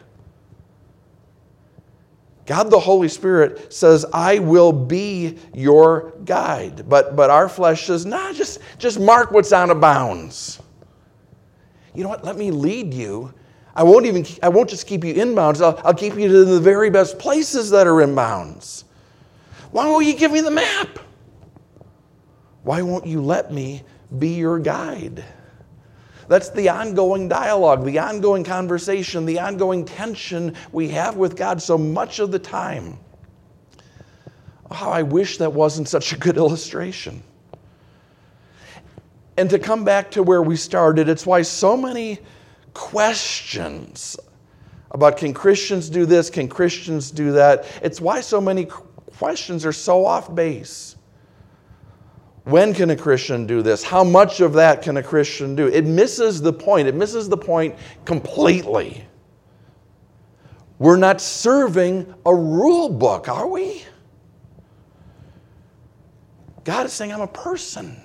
[2.47, 6.89] God the Holy Spirit says, I will be your guide.
[6.89, 10.61] But, but our flesh says, nah, just, just mark what's out of bounds.
[11.97, 12.25] You know what?
[12.25, 13.35] Let me lead you.
[13.75, 16.45] I won't even, I won't just keep you in bounds, I'll, I'll keep you to
[16.45, 18.85] the very best places that are in bounds.
[19.71, 20.99] Why won't you give me the map?
[22.63, 23.83] Why won't you let me
[24.19, 25.25] be your guide?
[26.29, 31.77] That's the ongoing dialogue, the ongoing conversation, the ongoing tension we have with God so
[31.77, 32.99] much of the time.
[34.71, 37.23] Oh, how I wish that wasn't such a good illustration.
[39.37, 42.19] And to come back to where we started, it's why so many
[42.75, 44.17] questions
[44.93, 49.73] about can Christians do this, can Christians do that, it's why so many questions are
[49.73, 50.97] so off base.
[52.45, 53.83] When can a Christian do this?
[53.83, 55.69] How much of that can a Christian do?
[55.69, 56.89] It misses the point.
[56.89, 59.07] It misses the point completely.
[60.79, 63.85] We're not serving a rule book, are we?
[66.65, 67.97] God is saying, I'm a person.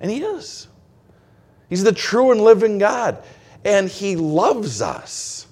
[0.00, 0.68] And He is.
[1.68, 3.22] He's the true and living God.
[3.64, 5.46] And He loves us.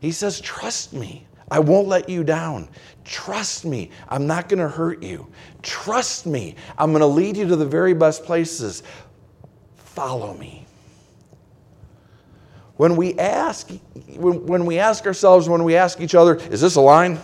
[0.00, 1.26] He says, Trust me.
[1.52, 2.70] I won't let you down.
[3.04, 5.30] Trust me, I'm not going to hurt you.
[5.60, 8.82] Trust me, I'm going to lead you to the very best places.
[9.76, 10.66] Follow me.
[12.78, 13.70] When we ask,
[14.16, 17.18] when, when we ask ourselves, when we ask each other, is this a line?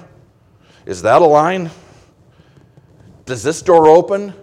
[0.85, 1.71] Is that a line?
[3.25, 4.35] Does this door open?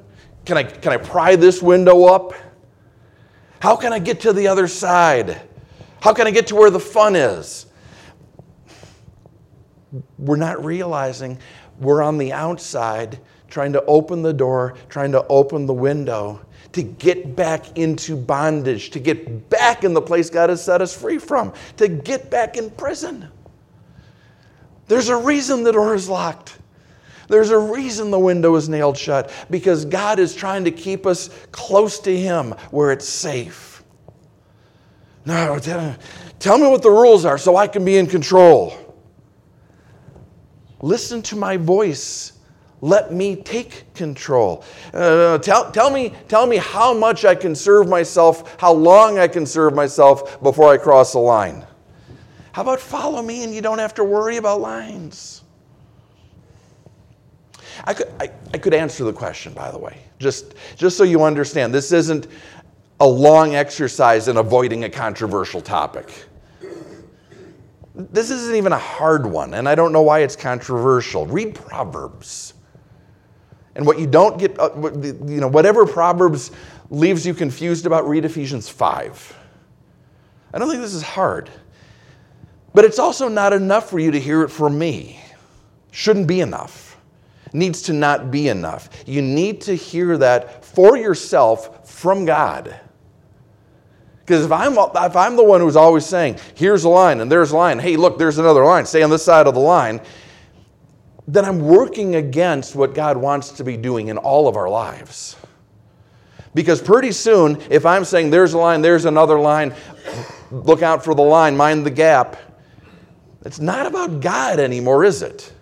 [0.46, 2.34] Can I, can I pry this window up?
[3.66, 5.42] How can I get to the other side?
[6.00, 7.66] How can I get to where the fun is?
[10.20, 11.40] we're not realizing
[11.80, 16.84] we're on the outside trying to open the door, trying to open the window to
[16.84, 21.18] get back into bondage, to get back in the place God has set us free
[21.18, 23.30] from, to get back in prison.
[24.88, 26.60] There's a reason the door is locked.
[27.28, 31.30] There's a reason the window is nailed shut because God is trying to keep us
[31.52, 33.84] close to Him where it's safe.
[35.26, 35.58] No,
[36.40, 38.78] tell me what the rules are so I can be in control.
[40.82, 42.34] Listen to my voice.
[42.82, 44.64] Let me take control.
[44.94, 49.28] Uh, tell, tell, me, tell me how much I can serve myself, how long I
[49.28, 51.66] can serve myself before I cross the line.
[52.52, 55.42] How about follow me and you don't have to worry about lines?
[57.84, 61.24] I could, I, I could answer the question, by the way, just, just so you
[61.24, 61.74] understand.
[61.74, 62.28] This isn't
[63.00, 66.12] a long exercise in avoiding a controversial topic.
[67.94, 71.26] This isn't even a hard one, and I don't know why it's controversial.
[71.26, 72.54] Read Proverbs.
[73.76, 74.70] And what you don't get, uh,
[75.02, 76.52] you know, whatever Proverbs
[76.90, 79.38] leaves you confused about, read Ephesians 5.
[80.54, 81.50] I don't think this is hard.
[82.74, 85.20] But it's also not enough for you to hear it from me.
[85.92, 86.85] Shouldn't be enough.
[87.56, 88.90] Needs to not be enough.
[89.06, 92.78] You need to hear that for yourself from God.
[94.20, 97.52] Because if I'm, if I'm the one who's always saying, here's a line and there's
[97.52, 100.02] a line, hey, look, there's another line, stay on this side of the line,
[101.30, 105.38] then I'm working against what God wants to be doing in all of our lives.
[106.54, 109.74] Because pretty soon, if I'm saying there's a line, there's another line,
[110.52, 112.36] look out for the line, mind the gap,
[113.46, 115.54] it's not about God anymore, is it?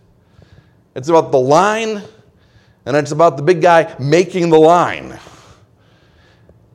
[0.96, 2.02] It's about the line,
[2.86, 5.18] and it's about the big guy making the line.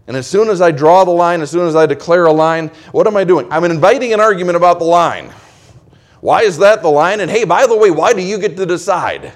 [0.07, 2.69] And as soon as I draw the line, as soon as I declare a line,
[2.93, 3.47] what am I doing?
[3.51, 5.31] I'm inviting an argument about the line.
[6.21, 7.21] Why is that the line?
[7.21, 9.33] And hey, by the way, why do you get to decide?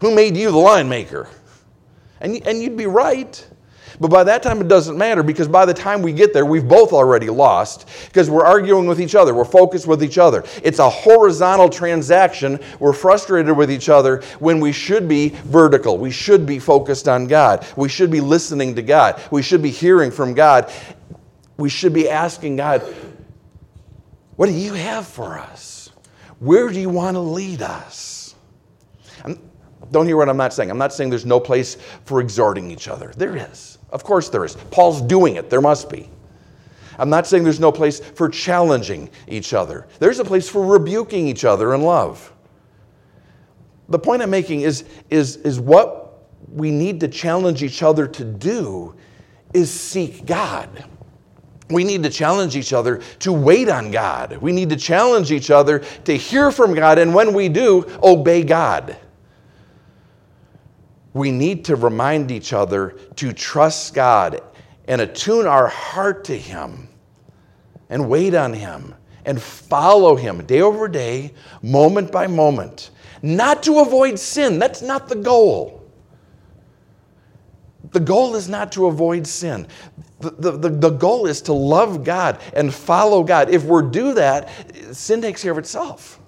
[0.00, 1.28] Who made you the line maker?
[2.20, 3.46] And, and you'd be right.
[4.02, 6.66] But by that time, it doesn't matter because by the time we get there, we've
[6.66, 9.32] both already lost because we're arguing with each other.
[9.32, 10.42] We're focused with each other.
[10.64, 12.58] It's a horizontal transaction.
[12.80, 15.98] We're frustrated with each other when we should be vertical.
[15.98, 17.64] We should be focused on God.
[17.76, 19.22] We should be listening to God.
[19.30, 20.72] We should be hearing from God.
[21.56, 22.82] We should be asking God,
[24.34, 25.92] what do you have for us?
[26.40, 28.34] Where do you want to lead us?
[29.92, 30.72] Don't hear what I'm not saying.
[30.72, 33.12] I'm not saying there's no place for exhorting each other.
[33.16, 33.71] There is.
[33.92, 34.56] Of course there is.
[34.70, 35.50] Paul's doing it.
[35.50, 36.08] There must be.
[36.98, 39.86] I'm not saying there's no place for challenging each other.
[39.98, 42.32] There's a place for rebuking each other in love.
[43.88, 48.24] The point I'm making is, is, is what we need to challenge each other to
[48.24, 48.94] do
[49.52, 50.84] is seek God.
[51.68, 54.36] We need to challenge each other to wait on God.
[54.38, 58.42] We need to challenge each other to hear from God, and when we do, obey
[58.42, 58.96] God.
[61.14, 64.40] We need to remind each other to trust God
[64.88, 66.88] and attune our heart to Him
[67.88, 68.94] and wait on Him
[69.24, 72.90] and follow Him day over day, moment by moment.
[73.22, 75.82] Not to avoid sin, that's not the goal.
[77.92, 79.66] The goal is not to avoid sin.
[80.20, 83.50] The, the, the, goal is to love God and follow God.
[83.50, 84.48] If we do that,
[84.96, 86.21] sin takes care of itself.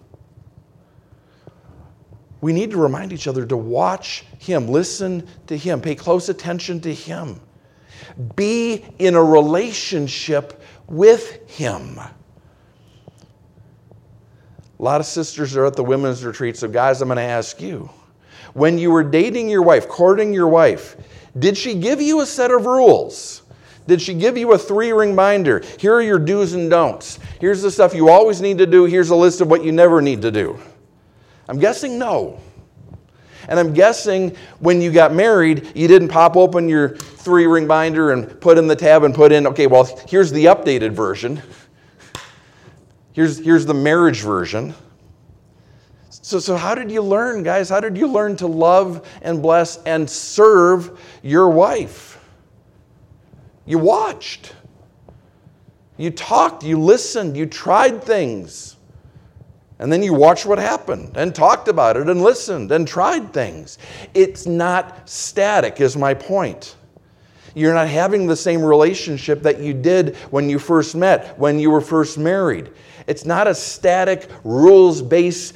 [2.45, 6.79] We need to remind each other to watch Him, listen to Him, pay close attention
[6.83, 7.41] to Him,
[8.37, 11.99] be in a relationship with Him.
[11.99, 12.13] A
[14.79, 17.89] lot of sisters are at the women's retreat, so guys, I'm going to ask you.
[18.53, 20.99] When you were dating your wife, courting your wife,
[21.39, 23.41] did she give you a set of rules?
[23.87, 25.63] Did she give you a three ring binder?
[25.79, 27.19] Here are your do's and don'ts.
[27.41, 28.85] Here's the stuff you always need to do.
[28.85, 30.61] Here's a list of what you never need to do.
[31.49, 32.41] I'm guessing no.
[33.49, 38.13] And I'm guessing when you got married, you didn't pop open your three ring binder
[38.13, 41.43] and put in the tab and put in, okay, well, here's the updated version.
[43.13, 44.75] Here's, here's the marriage version.
[46.11, 47.69] So, so, how did you learn, guys?
[47.69, 52.19] How did you learn to love and bless and serve your wife?
[53.67, 54.55] You watched.
[55.97, 58.74] You talked, you listened, you tried things.
[59.79, 63.79] And then you watched what happened and talked about it and listened and tried things.
[64.15, 66.77] It's not static, is my point.
[67.55, 71.71] You're not having the same relationship that you did when you first met, when you
[71.71, 72.71] were first married.
[73.07, 75.55] It's not a static, rules based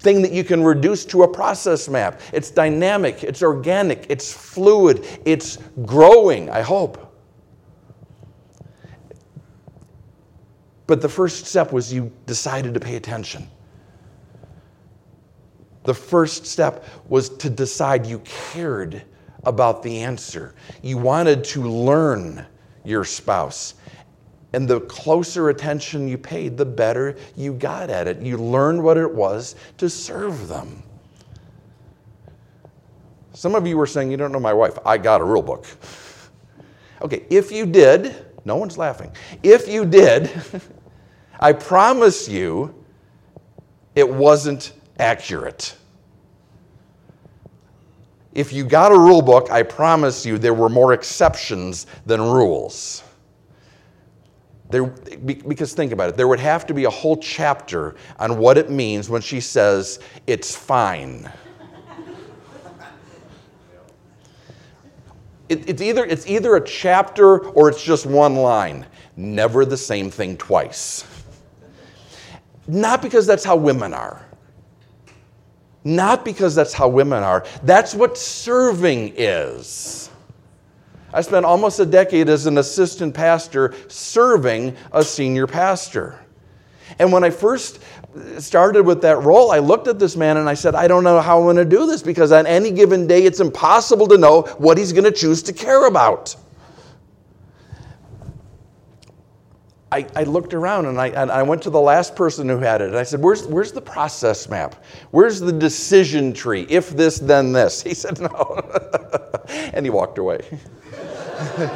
[0.00, 2.20] thing that you can reduce to a process map.
[2.32, 7.09] It's dynamic, it's organic, it's fluid, it's growing, I hope.
[10.90, 13.46] But the first step was you decided to pay attention.
[15.84, 19.04] The first step was to decide you cared
[19.44, 20.52] about the answer.
[20.82, 22.44] You wanted to learn
[22.84, 23.74] your spouse.
[24.52, 28.20] And the closer attention you paid, the better you got at it.
[28.20, 30.82] You learned what it was to serve them.
[33.32, 34.76] Some of you were saying, You don't know my wife.
[34.84, 35.66] I got a rule book.
[37.00, 39.12] Okay, if you did, no one's laughing.
[39.44, 40.28] If you did,
[41.40, 42.74] I promise you,
[43.96, 45.74] it wasn't accurate.
[48.34, 53.02] If you got a rule book, I promise you there were more exceptions than rules.
[54.68, 58.56] There, because think about it, there would have to be a whole chapter on what
[58.56, 61.28] it means when she says, it's fine.
[65.48, 68.86] it, it's, either, it's either a chapter or it's just one line.
[69.16, 71.04] Never the same thing twice.
[72.70, 74.24] Not because that's how women are.
[75.82, 77.44] Not because that's how women are.
[77.64, 80.08] That's what serving is.
[81.12, 86.24] I spent almost a decade as an assistant pastor serving a senior pastor.
[87.00, 87.80] And when I first
[88.38, 91.20] started with that role, I looked at this man and I said, I don't know
[91.20, 94.42] how I'm going to do this because on any given day, it's impossible to know
[94.58, 96.36] what he's going to choose to care about.
[99.92, 102.80] I, I, looked around and I, and I went to the last person who had
[102.80, 102.88] it.
[102.88, 104.84] And I said, where's, where's the process map?
[105.10, 106.64] Where's the decision tree?
[106.68, 107.82] If this, then this.
[107.90, 108.28] He said, No.
[109.48, 110.40] and he walked away.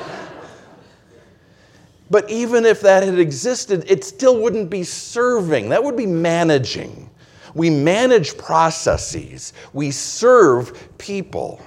[2.11, 7.11] but even if that had existed, it still wouldn't be serving, that would be managing.
[7.55, 11.61] We manage processes, we serve people.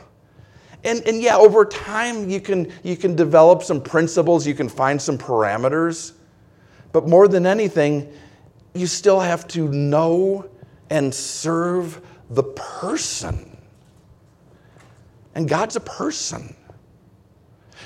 [0.84, 5.02] And, and yeah, over time, you can, you can develop some principles, you can find
[5.02, 6.14] some parameters.
[6.98, 8.12] But more than anything,
[8.74, 10.50] you still have to know
[10.90, 13.56] and serve the person.
[15.36, 16.56] And God's a person.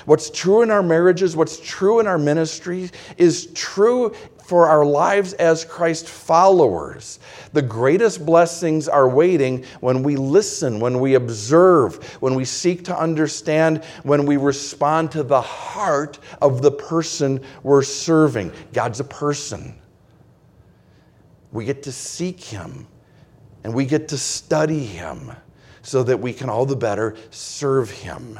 [0.06, 2.88] What's true in our marriages, what's true in our ministry,
[3.18, 4.14] is true
[4.44, 7.18] for our lives as Christ followers.
[7.52, 12.98] The greatest blessings are waiting when we listen, when we observe, when we seek to
[12.98, 18.52] understand, when we respond to the heart of the person we're serving.
[18.72, 19.74] God's a person.
[21.52, 22.86] We get to seek Him
[23.64, 25.32] and we get to study Him
[25.82, 28.38] so that we can all the better serve Him.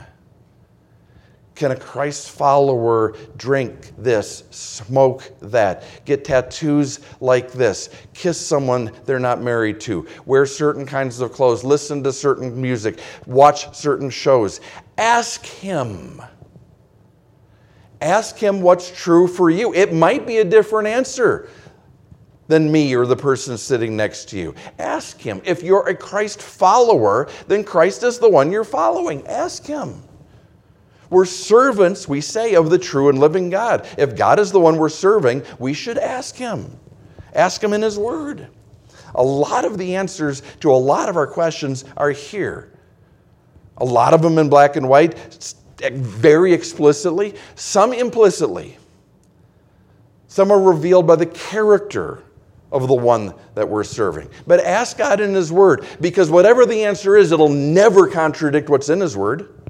[1.55, 9.19] Can a Christ follower drink this, smoke that, get tattoos like this, kiss someone they're
[9.19, 14.61] not married to, wear certain kinds of clothes, listen to certain music, watch certain shows?
[14.97, 16.23] Ask Him.
[18.03, 19.73] Ask him what's true for you.
[19.75, 21.49] It might be a different answer
[22.49, 24.55] than me or the person sitting next to you.
[24.81, 25.41] Ask him.
[25.45, 29.25] If you're a Christ follower, then Christ is the one you're following.
[29.29, 30.03] Ask him.
[31.13, 33.87] We're servants, we say, of the true and living God.
[33.99, 36.75] If God is the one we're serving, we should ask him.
[37.35, 38.49] Ask him in his word.
[39.15, 42.73] A lot of the answers to a lot of our questions are here.
[43.77, 45.19] A lot of them in black and white,
[45.93, 48.79] very explicitly, some implicitly.
[50.29, 52.23] Some are revealed by the character
[52.71, 54.31] of the one that we're serving.
[54.47, 58.89] But ask God in His Word, because whatever the answer is, it'll never contradict what's
[58.89, 59.62] in His Word.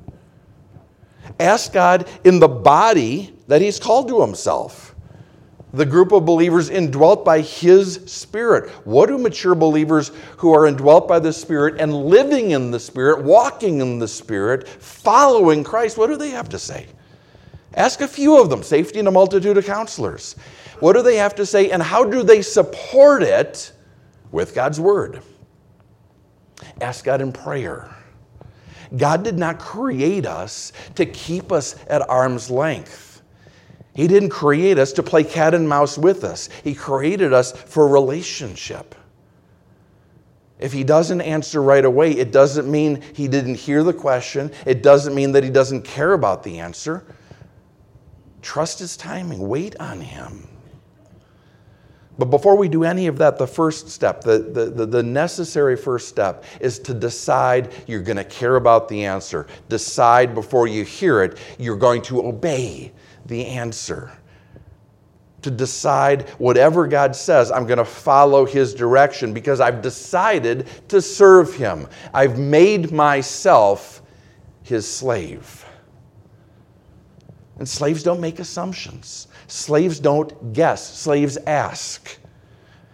[1.43, 4.93] Ask God in the body that He's called to Himself
[5.73, 8.71] the group of believers indwelt by His Spirit.
[8.87, 13.23] What do mature believers who are indwelt by the Spirit and living in the Spirit,
[13.23, 16.87] walking in the Spirit, following Christ, what do they have to say?
[17.75, 20.37] Ask a few of them, safety in a multitude of counselors.
[20.81, 23.73] What do they have to say, and how do they support it
[24.31, 25.23] with God's Word?
[26.83, 27.97] Ask God in prayer.
[28.97, 33.23] God did not create us to keep us at arm's length.
[33.95, 37.89] He didn't create us to play cat and mouse with us, He created us for
[37.89, 38.95] relationship.
[40.63, 44.53] If he doesn't answer right away, it doesn't mean he didn't hear the question.
[44.65, 47.05] It doesn't mean that he doesn't care about the answer.
[48.43, 50.47] Trust his timing, wait on him.
[52.23, 56.09] But before we do any of that, the first step, the, the, the, necessary first
[56.09, 59.49] step, is to decide you're going to care about the answer.
[59.69, 62.93] Decide before you hear it, you're going to obey
[63.27, 64.13] the answer.
[65.43, 71.03] To decide whatever God says, I'm going to follow His direction because I've decided to
[71.03, 71.89] serve Him.
[72.15, 74.01] I've made myself
[74.63, 75.67] His slave.
[77.59, 82.19] And slaves don't make assumptions, slaves don't guess, slaves ask.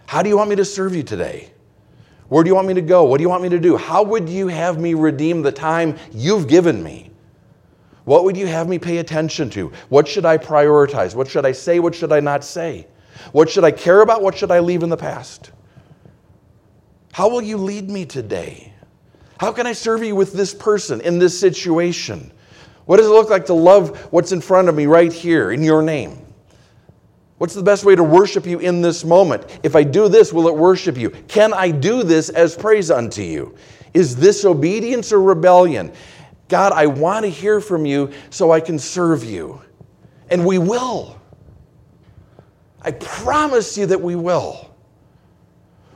[0.05, 1.51] How do you want me to serve you today?
[2.29, 3.03] Where do you want me to go?
[3.03, 3.75] What do you want me to do?
[3.75, 7.09] How would you have me redeem the time you've given me?
[8.05, 9.71] What would you have me pay attention to?
[9.89, 11.15] What should I prioritize?
[11.15, 11.79] What should I say?
[11.79, 12.87] What should I not say?
[13.31, 14.21] What should I care about?
[14.21, 15.51] What should I leave in the past?
[17.11, 18.73] How will you lead me today?
[19.39, 22.31] How can I serve you with this person in this situation?
[22.85, 25.63] What does it look like to love what's in front of me right here in
[25.63, 26.25] your name?
[27.39, 29.59] What's the best way to worship you in this moment?
[29.63, 31.09] If I do this, will it worship you?
[31.09, 33.55] Can I do this as praise unto you?
[33.93, 35.93] Is this obedience or rebellion?
[36.49, 39.61] God, I want to hear from you so I can serve you.
[40.29, 41.19] And we will.
[42.81, 44.69] I promise you that we will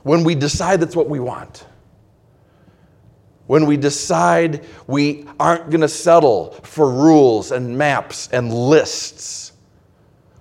[0.03, 1.65] when we decide that's what we want.
[3.47, 9.52] When we decide we aren't going to settle for rules and maps and lists,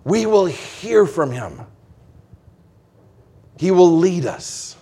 [0.05, 1.61] we will hear from Him.
[3.59, 4.77] He will lead us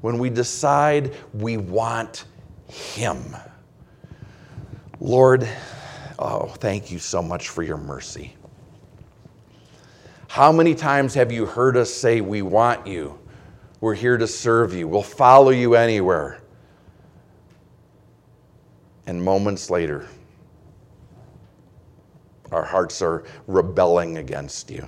[0.00, 2.26] when we decide we want
[2.68, 3.34] Him.
[5.00, 5.48] Lord,
[6.18, 8.34] oh, thank you so much for your mercy.
[10.28, 13.18] How many times have you heard us say, We want you?
[13.80, 14.88] We're here to serve you.
[14.88, 16.40] We'll follow you anywhere.
[19.06, 20.08] And moments later,
[22.54, 24.86] our hearts are rebelling against you.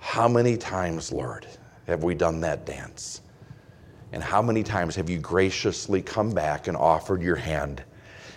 [0.00, 1.46] How many times, Lord,
[1.86, 3.20] have we done that dance?
[4.12, 7.84] And how many times have you graciously come back and offered your hand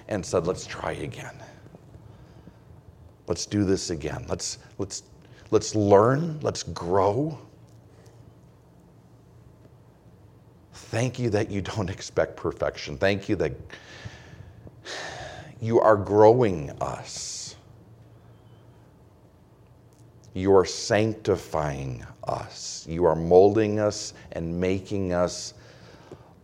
[0.08, 1.36] and said, let's try again?
[3.26, 4.26] Let's do this again.
[4.30, 5.04] Let's, let's,
[5.50, 6.40] let's learn.
[6.42, 7.40] Let's grow.
[10.74, 12.98] Thank you that you don't expect perfection.
[12.98, 13.54] Thank you that
[15.64, 17.56] you are growing us.
[20.34, 22.86] You are sanctifying us.
[22.90, 25.54] You are molding us and making us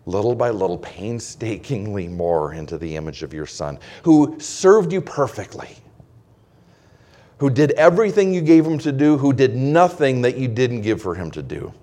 [0.06, 5.76] little by little, painstakingly more into the image of your Son, who served you perfectly,
[7.40, 11.02] who did everything you gave him to do, who did nothing that you didn't give
[11.02, 11.74] for him to do.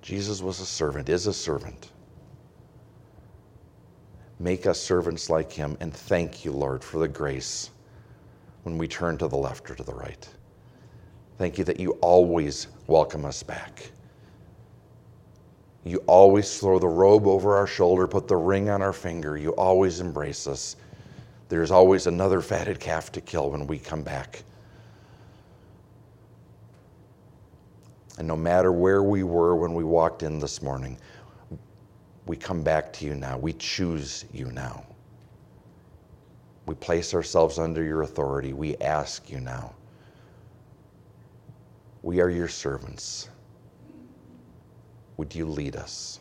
[0.00, 1.90] Jesus was a servant, is a servant.
[4.40, 7.70] Make us servants like him, and thank you, Lord, for the grace
[8.62, 10.26] when we turn to the left or to the right.
[11.36, 13.90] Thank you that you always welcome us back.
[15.84, 19.36] You always throw the robe over our shoulder, put the ring on our finger.
[19.36, 20.76] You always embrace us.
[21.50, 24.42] There's always another fatted calf to kill when we come back.
[28.18, 30.98] And no matter where we were when we walked in this morning,
[32.30, 33.36] we come back to you now.
[33.36, 34.84] We choose you now.
[36.64, 38.52] We place ourselves under your authority.
[38.52, 39.74] We ask you now.
[42.02, 43.28] We are your servants.
[45.16, 46.20] Would you lead us?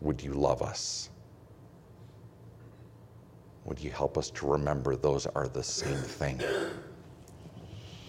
[0.00, 1.08] Would you love us?
[3.64, 6.40] Would you help us to remember those are the same thing?